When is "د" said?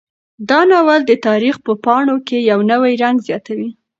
1.05-1.11